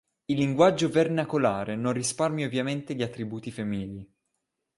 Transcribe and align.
Il 0.25 0.35
linguaggio 0.39 0.89
vernacolare 0.89 1.75
non 1.75 1.93
risparmia 1.93 2.47
ovviamente 2.47 2.95
gli 2.95 3.03
attributi 3.03 3.51
femminili. 3.51 4.11